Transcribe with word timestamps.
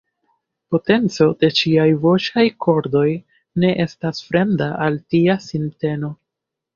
Potenco 0.75 1.25
de 1.41 1.49
ŝiaj 1.57 1.85
voĉaj 2.05 2.45
kordoj 2.65 3.03
ne 3.65 3.69
estas 3.85 4.23
fremda 4.31 4.71
al 4.87 4.97
tia 5.15 5.37
sinteno. 5.49 6.11